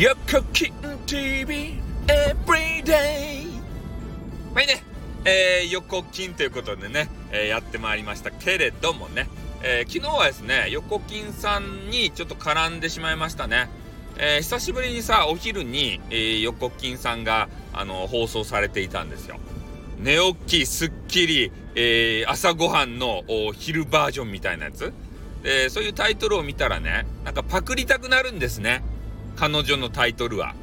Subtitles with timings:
[0.00, 0.72] 横金
[1.06, 1.74] TV
[2.06, 3.48] Everyday
[4.54, 4.84] はいね、
[5.24, 9.28] えー、横金ということでね、えー、やってまいりましたけれどもね、
[9.64, 13.68] えー、昨日はですね、横金さんにちょっと絡んでしまいましたね。
[14.18, 19.40] えー、久しぶりにさ、お昼に、えー、横金さんが、あの、放送されていたんですよ。
[19.98, 24.92] 寝起き、すっきり、えー、朝ごはんの昼バージョンみたいなやつ。
[25.42, 28.84] で、そういうタイトルを見たらね、なんかパクりたくなるんですね。
[29.38, 30.54] 彼女のタイトルは。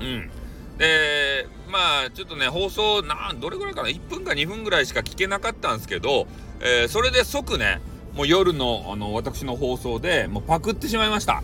[0.00, 0.30] うん。
[0.76, 6.26] で、まあ、ちょっとね、放送、な、どれぐらいかな ?1 分か2分ぐらいしか聞けなかったんですけど、
[6.60, 7.80] えー、それで即ね、
[8.14, 11.42] もう夜の、あの、私の放送で、もうパクってしまいました。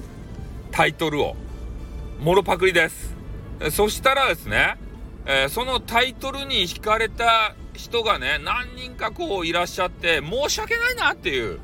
[0.70, 1.34] タイトルを。
[2.20, 3.14] もろパクリです。
[3.70, 4.76] そしたらですね、
[5.24, 11.58] えー、そのタイトルに惹かれた人がね、何人かこういらっしゃって、申し訳ないなっていう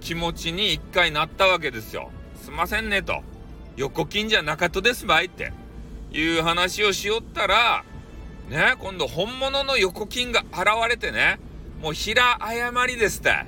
[0.00, 2.10] 気持ちに一回なったわけですよ。
[2.42, 3.22] すんませんねと。
[3.76, 5.52] 横金じゃなかったですばいって
[6.12, 7.84] いう話をしよったら、
[8.48, 11.38] ね、今度本物の横金が現れてね、
[11.80, 13.46] もう平誤りですって。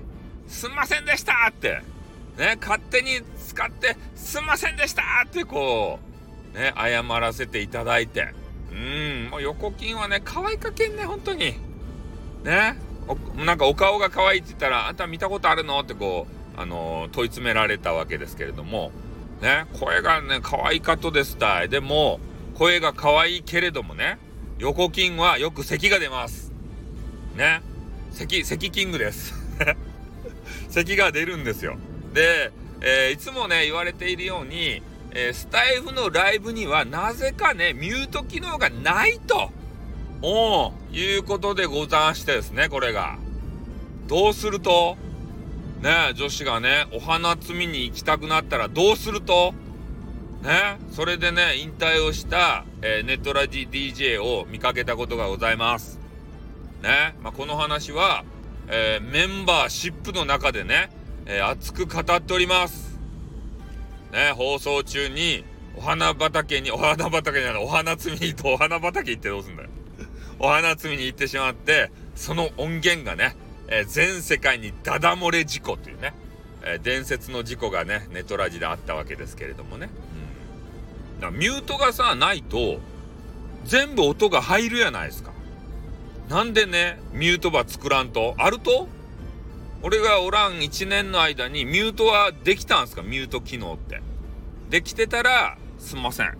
[0.48, 1.82] すんませんでしたって。
[2.38, 5.98] ね、勝手に使ってすんませんでしたってこ
[6.54, 8.34] う、ね、謝らせていただいて。
[8.72, 11.54] うん、もう横金はね、可愛かけんね、本当に。
[12.44, 12.76] ね。
[13.36, 18.92] なんかお顔が可愛いって言ったら、あんた見たことあるのってこう、あの、問い詰められたわけですけれども、
[19.40, 21.68] ね、声がね、可愛かとですたい。
[21.68, 22.20] でも、
[22.54, 24.18] 声が可愛いけれどもね、
[24.58, 26.52] 横金はよく咳が出ます。
[27.36, 27.60] ね。
[28.12, 29.34] 咳、咳キングです。
[30.70, 31.76] 咳が出るんですよ。
[32.14, 39.50] で、えー、いつもね、言われているように、えー、スタイフのライブにはなぜかね、ミュート機能がないと、
[40.22, 43.18] おいうことでござんしてですね、これが。
[44.08, 44.96] どうすると、
[45.80, 49.54] ね、女子がね、お花摘みに行きたくなったらどうすると、
[50.42, 55.98] ね、それでね、引退をした、えー、ネットラジ DJ を見かけたことがございます。
[56.82, 58.24] ね、まあ、この話は、
[58.68, 60.90] えー、メンバーシップの中でね、
[61.26, 62.98] えー、熱く語っております。
[64.12, 65.44] ね、放送中に、
[65.76, 69.68] お花畑に、お花畑じゃない、お花摘みにとお花畑行ってどうすんだよ。
[70.38, 73.36] お花摘みに行ってしまって、その音源がね、
[73.68, 76.14] えー、全世界にダダ漏れ事故というね、
[76.62, 79.88] えー、伝説の事故がね、ネトラジであったわけですけれどもね。
[81.14, 81.20] うん。
[81.20, 82.78] だミュートがさ、ないと、
[83.64, 85.32] 全部音が入るやないですか。
[86.28, 88.34] なんでね、ミュートば作らんと？
[88.38, 88.88] あると？
[89.82, 93.02] 俺がおらん1年の間にミュートはできたんすか？
[93.02, 94.00] ミュート機能って。
[94.70, 96.36] できてたら、すんません。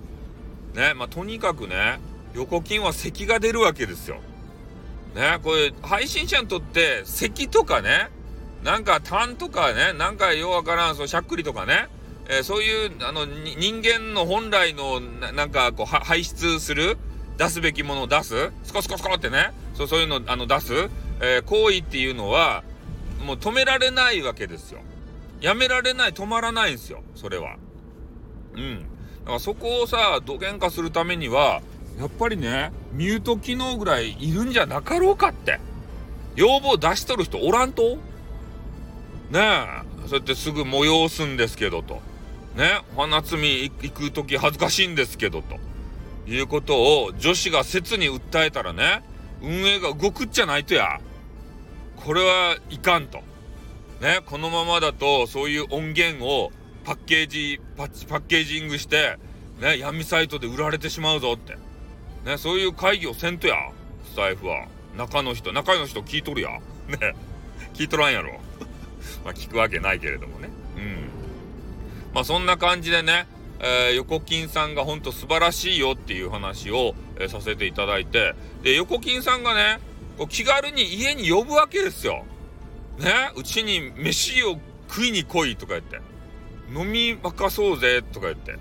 [0.74, 1.98] ね、まあ、とにかくね、
[2.34, 4.20] 横金は咳が出るわけですよ。
[5.16, 8.10] ね、これ、配信者にとって、咳とかね、
[8.62, 11.88] なんか痰とかね、なんかようわからん、そう、しゃっくりとかね、
[12.28, 16.98] えー、そういう、あの、人間の本来のな、なんか、こう、排出する、
[17.38, 20.74] 出すべきものを出す、スコスコスコってね、そう、そういうの、あの、出す、
[21.22, 22.62] えー、行為っていうのは、
[23.24, 24.80] もう止められないわけですよ。
[25.40, 27.56] やめられない、止まらないんですよ、それは。
[28.54, 28.80] うん。
[29.20, 31.62] だからそこをさ、土幻化するためには、
[31.98, 35.60] やっぱりね、ミュート機能ぐらいいるんじゃなかろうかって。
[36.34, 37.96] 要望出しとる人おらんと？
[39.30, 39.66] ねえ、
[40.06, 42.02] そうやってすぐ催すんですけどと。
[42.54, 45.58] ね、花摘み行く時恥ずかしいんですけどと。
[46.30, 49.02] いうことを女子が切に訴えたらね、
[49.42, 51.00] 運営が動くっちゃないとや。
[51.96, 53.18] これはいかんと。
[54.00, 56.52] ね、このままだとそういう音源を
[56.84, 59.18] パッケージ、パッケージングして、
[59.60, 61.56] ね、闇サイトで売られてしまうぞって。
[62.26, 63.54] ね、そういう会議をせんとや、
[64.04, 64.66] スタイフは。
[64.96, 66.58] 中の人、中の人聞いとるや。
[66.88, 67.14] ね、
[67.72, 68.40] 聞いとらんやろ。
[69.24, 70.48] まあ聞くわけないけれどもね。
[70.76, 71.08] うん。
[72.12, 73.28] まあそんな感じでね、
[73.60, 78.34] えー、横金さんがほんと素晴らしいよっていう話を、えー、させていただいて、
[78.64, 79.78] で、横金さんがね、
[80.18, 82.24] こう気軽に家に呼ぶわけですよ。
[82.98, 86.00] ねうちに飯を食いに来いとか言って。
[86.74, 88.58] 飲みまかそうぜとか言って。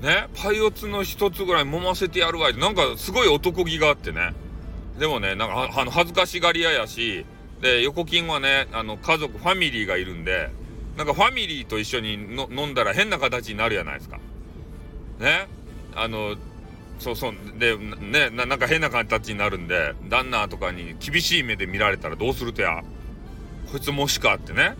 [0.00, 4.32] ねパイオツの一つぐらい揉ませてやるわいなんかすごい男気があってね。
[4.98, 7.24] でもね、なんかあの恥ずかしがり屋やし、
[7.62, 10.50] で、横金はね、あの家族、ファミリーがいるんで、
[10.96, 14.18] なんかファミリーと一緒に飲んだら変な形になるじゃないですか。
[15.18, 15.48] ね？
[15.94, 16.36] あの、
[16.98, 17.34] そうそう。
[17.58, 22.82] で、ね、ななんか変な形になるんで、旦那とかに厳しい目で見られたらどうするとや。
[23.70, 24.74] こいつもしかってね。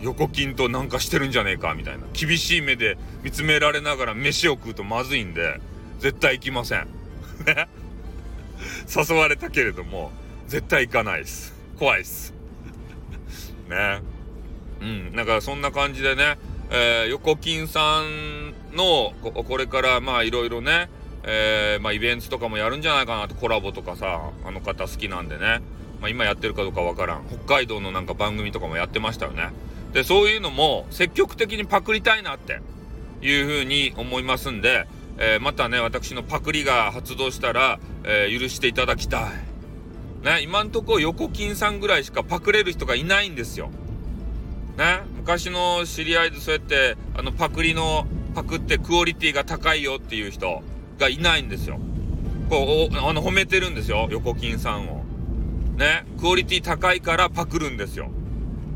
[0.00, 2.04] 横金となんかしてるんじゃねえかみたいな。
[2.12, 5.60] 厳しい目で見つめられながら飯を食うとまずいんで、
[5.98, 6.86] 絶対行きません。
[8.88, 10.10] 誘われたけれども、
[10.46, 11.54] 絶対行かないです。
[11.78, 12.32] 怖いっす。
[13.68, 14.00] ね。
[14.80, 15.12] うん。
[15.14, 16.38] なんかそんな感じでね、
[16.70, 20.90] えー、横金さんのこれからまあいろいろね、
[21.22, 25.60] えー、まあイベントとかもやるんじゃないかなとコラボとかさあの方好きなんでね、
[26.00, 29.50] まあ、今やってるかどうかわからん北海道のなんか番組とかもやってましたよね
[29.92, 32.60] でそういうのも積極的にパクりたいなって
[33.22, 34.86] いうふうに思いますんで、
[35.18, 39.22] えー、またね私のパクリが発動したら、えー、許していただきたい
[40.24, 43.70] ね今んとこ横金さんぐらいしかパクれる人がいないんですよ
[44.76, 50.62] ね昔の知り合いでそうやってあのパクリのパクってクオリティが高いよっていう人
[50.98, 51.80] がいないんですよ。
[52.48, 54.08] こう、あの、褒めてるんですよ。
[54.10, 55.04] 横金さんを。
[55.76, 56.04] ね。
[56.20, 58.10] クオリティ高いからパクるんですよ。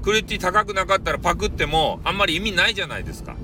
[0.02, 3.34] クオリティ高くなかったらパクってもあんまり意味ないじゃないですか。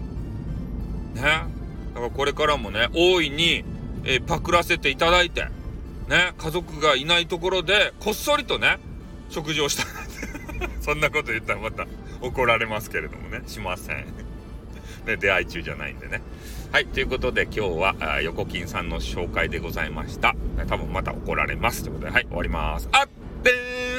[1.14, 1.22] ね。
[1.22, 3.64] だからこれからもね、大いに、
[4.04, 5.46] えー、パクらせていただいて、
[6.08, 6.32] ね。
[6.36, 8.78] 家族がいないところで、こっそりとね、
[9.28, 9.84] 食事をした
[10.80, 11.86] そんなこと言ったらまた
[12.22, 14.06] 怒られますけれどもね、しません。
[15.06, 16.22] ね、出会い中じゃないんでね。
[16.72, 20.34] はい、ということで今日は横金さんの紹介でございました。
[20.68, 21.84] 多分また怒られます。
[21.84, 22.88] ということで、はい、終わります。
[22.92, 23.08] あっ
[23.42, 23.97] てー